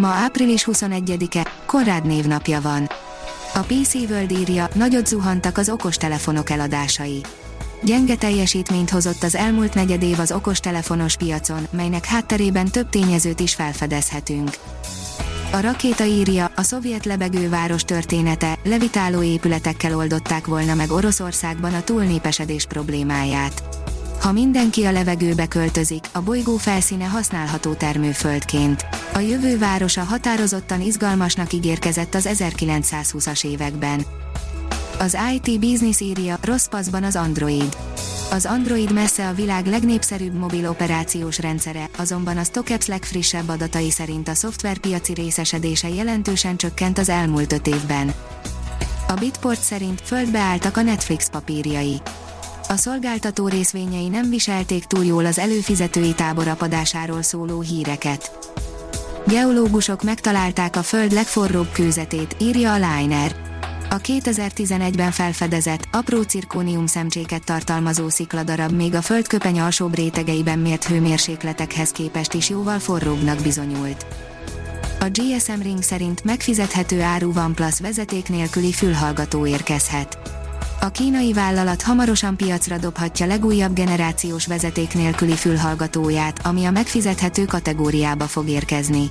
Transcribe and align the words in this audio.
Ma 0.00 0.08
április 0.08 0.68
21-e, 0.72 1.46
Konrád 1.66 2.06
névnapja 2.06 2.60
van. 2.60 2.90
A 3.54 3.58
PC 3.58 3.94
World 3.94 4.30
írja, 4.30 4.68
nagyot 4.74 5.06
zuhantak 5.06 5.58
az 5.58 5.68
okostelefonok 5.68 6.50
eladásai. 6.50 7.20
Gyenge 7.82 8.16
teljesítményt 8.16 8.90
hozott 8.90 9.22
az 9.22 9.34
elmúlt 9.34 9.74
negyed 9.74 10.02
év 10.02 10.18
az 10.18 10.32
okostelefonos 10.32 11.16
piacon, 11.16 11.66
melynek 11.70 12.04
hátterében 12.04 12.68
több 12.68 12.88
tényezőt 12.88 13.40
is 13.40 13.54
felfedezhetünk. 13.54 14.50
A 15.52 15.60
rakéta 15.60 16.04
írja, 16.04 16.50
a 16.56 16.62
szovjet 16.62 17.04
lebegőváros 17.04 17.82
története, 17.82 18.58
levitáló 18.64 19.22
épületekkel 19.22 19.96
oldották 19.96 20.46
volna 20.46 20.74
meg 20.74 20.90
Oroszországban 20.90 21.74
a 21.74 21.82
túlnépesedés 21.82 22.66
problémáját. 22.66 23.62
Ha 24.20 24.32
mindenki 24.32 24.84
a 24.84 24.92
levegőbe 24.92 25.46
költözik, 25.46 26.04
a 26.12 26.20
bolygó 26.20 26.56
felszíne 26.56 27.04
használható 27.04 27.72
termőföldként. 27.72 28.86
A 29.14 29.18
jövő 29.18 29.58
városa 29.58 30.02
határozottan 30.02 30.80
izgalmasnak 30.80 31.52
ígérkezett 31.52 32.14
az 32.14 32.28
1920-as 32.32 33.44
években. 33.44 34.04
Az 34.98 35.16
IT 35.34 35.60
Business 35.60 36.00
írja, 36.00 36.38
rossz 36.40 36.66
paszban 36.66 37.04
az 37.04 37.16
Android. 37.16 37.76
Az 38.30 38.46
Android 38.46 38.92
messze 38.92 39.28
a 39.28 39.34
világ 39.34 39.66
legnépszerűbb 39.66 40.34
mobil 40.34 40.68
operációs 40.68 41.38
rendszere, 41.38 41.88
azonban 41.96 42.36
a 42.36 42.44
StockX 42.44 42.86
legfrissebb 42.86 43.48
adatai 43.48 43.90
szerint 43.90 44.28
a 44.28 44.34
szoftverpiaci 44.34 45.14
részesedése 45.14 45.88
jelentősen 45.88 46.56
csökkent 46.56 46.98
az 46.98 47.08
elmúlt 47.08 47.52
öt 47.52 47.66
évben. 47.66 48.12
A 49.08 49.14
Bitport 49.14 49.60
szerint 49.60 50.00
földbe 50.00 50.38
álltak 50.38 50.76
a 50.76 50.82
Netflix 50.82 51.28
papírjai 51.30 52.00
a 52.68 52.76
szolgáltató 52.76 53.48
részvényei 53.48 54.08
nem 54.08 54.30
viselték 54.30 54.84
túl 54.84 55.04
jól 55.04 55.26
az 55.26 55.38
előfizetői 55.38 56.14
tábor 56.14 56.48
apadásáról 56.48 57.22
szóló 57.22 57.60
híreket. 57.60 58.38
Geológusok 59.26 60.02
megtalálták 60.02 60.76
a 60.76 60.82
Föld 60.82 61.12
legforróbb 61.12 61.72
kőzetét, 61.72 62.36
írja 62.40 62.72
a 62.72 62.74
Liner. 62.74 63.34
A 63.90 63.96
2011-ben 63.96 65.10
felfedezett, 65.10 65.88
apró 65.92 66.22
cirkónium 66.22 66.86
szemcséket 66.86 67.44
tartalmazó 67.44 68.08
szikladarab 68.08 68.72
még 68.72 68.94
a 68.94 69.02
földköpeny 69.02 69.60
alsóbb 69.60 69.94
rétegeiben 69.94 70.58
mért 70.58 70.84
hőmérsékletekhez 70.84 71.90
képest 71.90 72.34
is 72.34 72.48
jóval 72.48 72.78
forróbbnak 72.78 73.42
bizonyult. 73.42 74.06
A 75.00 75.08
GSM 75.12 75.60
Ring 75.62 75.82
szerint 75.82 76.24
megfizethető 76.24 77.02
áru 77.02 77.32
OnePlus 77.36 77.80
vezeték 77.80 78.28
nélküli 78.28 78.72
fülhallgató 78.72 79.46
érkezhet. 79.46 80.37
A 80.80 80.88
kínai 80.88 81.32
vállalat 81.32 81.82
hamarosan 81.82 82.36
piacra 82.36 82.78
dobhatja 82.78 83.26
legújabb 83.26 83.72
generációs 83.72 84.46
vezeték 84.46 84.94
nélküli 84.94 85.32
fülhallgatóját, 85.32 86.46
ami 86.46 86.64
a 86.64 86.70
megfizethető 86.70 87.44
kategóriába 87.44 88.24
fog 88.24 88.48
érkezni. 88.48 89.10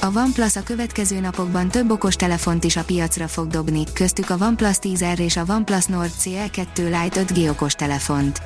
A 0.00 0.18
OnePlus 0.18 0.56
a 0.56 0.62
következő 0.62 1.20
napokban 1.20 1.68
több 1.68 1.90
okos 1.90 2.16
telefont 2.16 2.64
is 2.64 2.76
a 2.76 2.84
piacra 2.84 3.28
fog 3.28 3.46
dobni, 3.46 3.84
köztük 3.92 4.30
a 4.30 4.36
OnePlus 4.40 4.76
10R 4.80 5.18
és 5.18 5.36
a 5.36 5.44
OnePlus 5.48 5.86
Nord 5.86 6.12
CE2 6.20 6.66
Lite 6.76 7.24
5G 7.24 7.50
okos 7.50 7.74
telefont. 7.74 8.42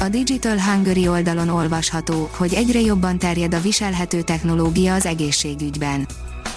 A 0.00 0.08
Digital 0.08 0.58
Hungary 0.60 1.08
oldalon 1.08 1.48
olvasható, 1.48 2.30
hogy 2.36 2.54
egyre 2.54 2.80
jobban 2.80 3.18
terjed 3.18 3.54
a 3.54 3.60
viselhető 3.60 4.22
technológia 4.22 4.94
az 4.94 5.06
egészségügyben 5.06 6.06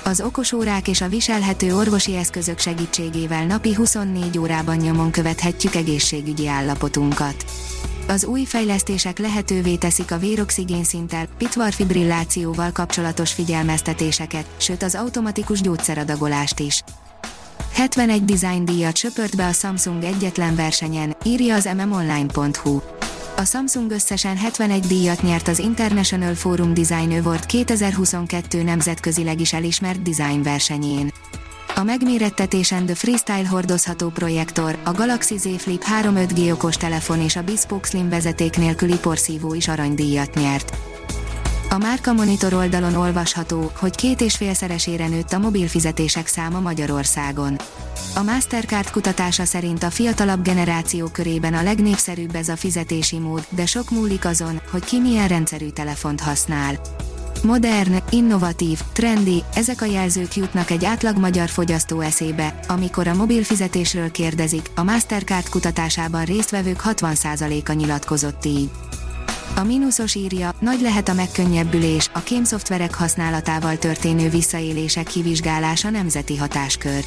az 0.03 0.21
okosórák 0.21 0.87
és 0.87 1.01
a 1.01 1.07
viselhető 1.07 1.75
orvosi 1.75 2.15
eszközök 2.15 2.59
segítségével 2.59 3.45
napi 3.45 3.73
24 3.73 4.37
órában 4.37 4.75
nyomon 4.75 5.11
követhetjük 5.11 5.75
egészségügyi 5.75 6.47
állapotunkat. 6.47 7.45
Az 8.07 8.25
új 8.25 8.43
fejlesztések 8.43 9.19
lehetővé 9.19 9.75
teszik 9.75 10.11
a 10.11 10.17
véroxigénszinttel, 10.17 11.27
pitvarfibrillációval 11.37 12.71
kapcsolatos 12.71 13.31
figyelmeztetéseket, 13.33 14.45
sőt 14.57 14.83
az 14.83 14.95
automatikus 14.95 15.61
gyógyszeradagolást 15.61 16.59
is. 16.59 16.83
71 17.73 18.25
design 18.25 18.65
díjat 18.65 18.97
söpört 18.97 19.35
be 19.35 19.47
a 19.47 19.51
Samsung 19.51 20.03
egyetlen 20.03 20.55
versenyen, 20.55 21.15
írja 21.23 21.55
az 21.55 21.69
mmonline.hu 21.75 22.79
a 23.41 23.45
Samsung 23.45 23.91
összesen 23.91 24.37
71 24.37 24.87
díjat 24.87 25.21
nyert 25.21 25.47
az 25.47 25.59
International 25.59 26.33
Forum 26.33 26.73
Design 26.73 27.11
Award 27.11 27.45
2022 27.45 28.63
nemzetközileg 28.63 29.39
is 29.39 29.53
elismert 29.53 30.01
design 30.01 30.41
versenyén. 30.41 31.11
A 31.75 31.83
megmérettetésen 31.83 32.85
The 32.85 32.95
Freestyle 32.95 33.47
hordozható 33.47 34.09
projektor, 34.09 34.77
a 34.83 34.91
Galaxy 34.91 35.37
Z 35.37 35.47
Flip 35.57 35.81
3 35.81 36.15
5G 36.17 36.51
okos 36.51 36.77
telefon 36.77 37.21
és 37.21 37.35
a 37.35 37.43
Bespoke 37.43 37.87
Slim 37.87 38.09
vezeték 38.09 38.57
nélküli 38.57 38.97
porszívó 38.97 39.53
is 39.53 39.67
aranydíjat 39.67 40.33
nyert. 40.33 40.90
A 41.71 41.77
Márka 41.77 42.13
Monitor 42.13 42.53
oldalon 42.53 42.95
olvasható, 42.95 43.71
hogy 43.75 43.95
két 43.95 44.21
és 44.21 44.35
félszeresére 44.35 45.07
nőtt 45.07 45.33
a 45.33 45.39
mobil 45.39 45.67
fizetések 45.67 46.27
száma 46.27 46.59
Magyarországon. 46.59 47.55
A 48.15 48.21
Mastercard 48.21 48.89
kutatása 48.89 49.45
szerint 49.45 49.83
a 49.83 49.89
fiatalabb 49.89 50.43
generáció 50.43 51.07
körében 51.07 51.53
a 51.53 51.63
legnépszerűbb 51.63 52.35
ez 52.35 52.49
a 52.49 52.55
fizetési 52.55 53.19
mód, 53.19 53.45
de 53.49 53.65
sok 53.65 53.89
múlik 53.89 54.25
azon, 54.25 54.61
hogy 54.71 54.83
ki 54.83 54.99
milyen 54.99 55.27
rendszerű 55.27 55.69
telefont 55.69 56.21
használ. 56.21 56.79
Modern, 57.43 57.97
innovatív, 58.09 58.79
trendy, 58.93 59.43
ezek 59.53 59.81
a 59.81 59.85
jelzők 59.85 60.35
jutnak 60.35 60.69
egy 60.69 60.85
átlag 60.85 61.17
magyar 61.17 61.49
fogyasztó 61.49 61.99
eszébe, 61.99 62.59
amikor 62.67 63.07
a 63.07 63.15
mobil 63.15 63.43
fizetésről 63.43 64.11
kérdezik, 64.11 64.71
a 64.75 64.83
Mastercard 64.83 65.49
kutatásában 65.49 66.25
résztvevők 66.25 66.81
60%-a 66.85 67.71
nyilatkozott 67.71 68.45
így. 68.45 68.69
A 69.55 69.63
mínuszos 69.63 70.15
írja, 70.15 70.51
nagy 70.59 70.81
lehet 70.81 71.09
a 71.09 71.13
megkönnyebbülés, 71.13 72.09
a 72.13 72.19
kémszoftverek 72.19 72.93
használatával 72.95 73.77
történő 73.77 74.29
visszaélések 74.29 75.03
kivizsgálása 75.03 75.89
nemzeti 75.89 76.37
hatáskör. 76.37 77.05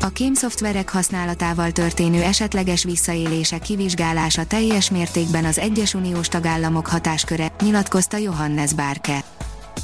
A 0.00 0.08
kémszoftverek 0.08 0.88
használatával 0.88 1.70
történő 1.70 2.22
esetleges 2.22 2.84
visszaélések 2.84 3.60
kivizsgálása 3.60 4.44
teljes 4.44 4.90
mértékben 4.90 5.44
az 5.44 5.58
egyes 5.58 5.94
uniós 5.94 6.28
tagállamok 6.28 6.86
hatásköre, 6.86 7.52
nyilatkozta 7.62 8.16
Johannes 8.16 8.72
Bárke. 8.72 9.24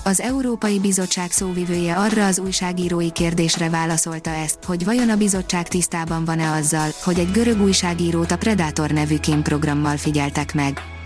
Az 0.04 0.20
Európai 0.20 0.78
Bizottság 0.80 1.30
szóvivője 1.30 1.96
arra 1.96 2.26
az 2.26 2.38
újságírói 2.38 3.10
kérdésre 3.10 3.70
válaszolta 3.70 4.30
ezt, 4.30 4.58
hogy 4.64 4.84
vajon 4.84 5.10
a 5.10 5.16
bizottság 5.16 5.68
tisztában 5.68 6.24
van-e 6.24 6.50
azzal, 6.50 6.88
hogy 7.04 7.18
egy 7.18 7.30
görög 7.30 7.60
újságírót 7.62 8.30
a 8.30 8.36
Predator 8.36 8.90
nevű 8.90 9.18
kémprogrammal 9.18 9.96
figyeltek 9.96 10.54
meg. 10.54 10.97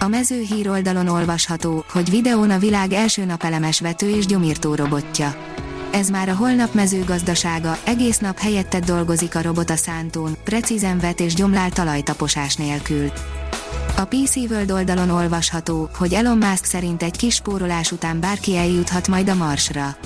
A 0.00 0.08
mező 0.08 0.44
oldalon 0.68 1.08
olvasható, 1.08 1.84
hogy 1.88 2.10
videón 2.10 2.50
a 2.50 2.58
világ 2.58 2.92
első 2.92 3.24
napelemes 3.24 3.80
vető 3.80 4.08
és 4.08 4.26
gyomírtó 4.26 4.74
robotja. 4.74 5.36
Ez 5.90 6.08
már 6.08 6.28
a 6.28 6.34
holnap 6.34 6.74
mezőgazdasága, 6.74 7.78
egész 7.84 8.18
nap 8.18 8.38
helyettet 8.38 8.84
dolgozik 8.84 9.34
a 9.34 9.42
robot 9.42 9.70
a 9.70 9.76
szántón, 9.76 10.36
precízen 10.44 10.98
vet 10.98 11.20
és 11.20 11.34
gyomlál 11.34 11.70
talajtaposás 11.70 12.54
nélkül. 12.54 13.12
A 13.96 14.04
PC 14.04 14.36
World 14.36 14.70
oldalon 14.70 15.10
olvasható, 15.10 15.88
hogy 15.96 16.12
Elon 16.12 16.38
Musk 16.38 16.64
szerint 16.64 17.02
egy 17.02 17.16
kis 17.16 17.34
spórolás 17.34 17.92
után 17.92 18.20
bárki 18.20 18.56
eljuthat 18.56 19.08
majd 19.08 19.28
a 19.28 19.34
Marsra. 19.34 19.96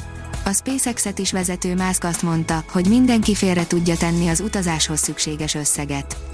A 0.45 0.53
SpaceX-et 0.53 1.19
is 1.19 1.33
vezető 1.33 1.75
Musk 1.75 2.05
azt 2.05 2.23
mondta, 2.23 2.65
hogy 2.71 2.89
mindenki 2.89 3.35
félre 3.35 3.67
tudja 3.67 3.97
tenni 3.97 4.29
az 4.29 4.41
utazáshoz 4.41 5.01
szükséges 5.01 5.55
összeget. 5.55 6.32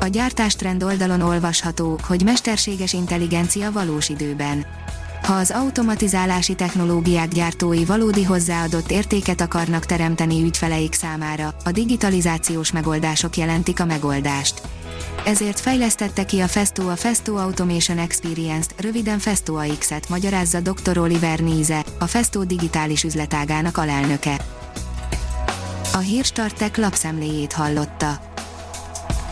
A 0.00 0.06
gyártástrend 0.06 0.82
oldalon 0.82 1.20
olvasható, 1.20 1.98
hogy 2.06 2.22
mesterséges 2.24 2.92
intelligencia 2.92 3.72
valós 3.72 4.08
időben. 4.08 4.66
Ha 5.22 5.32
az 5.32 5.50
automatizálási 5.50 6.54
technológiák 6.54 7.28
gyártói 7.28 7.84
valódi 7.84 8.24
hozzáadott 8.24 8.90
értéket 8.90 9.40
akarnak 9.40 9.86
teremteni 9.86 10.42
ügyfeleik 10.42 10.92
számára, 10.92 11.54
a 11.64 11.70
digitalizációs 11.70 12.72
megoldások 12.72 13.36
jelentik 13.36 13.80
a 13.80 13.84
megoldást. 13.84 14.60
Ezért 15.24 15.60
fejlesztette 15.60 16.24
ki 16.24 16.40
a 16.40 16.48
Festo 16.48 16.88
a 16.88 16.96
Festo 16.96 17.36
Automation 17.36 17.98
Experience-t, 17.98 18.80
röviden 18.80 19.18
Festo 19.18 19.54
AX-et, 19.54 20.08
magyarázza 20.08 20.60
dr. 20.60 20.98
Oliver 20.98 21.40
Níze, 21.40 21.84
a 21.98 22.06
Festo 22.06 22.44
digitális 22.44 23.04
üzletágának 23.04 23.76
alelnöke. 23.76 24.40
A 25.92 25.98
Hírstartek 25.98 26.76
lapszemléjét 26.76 27.52
hallotta. 27.52 28.29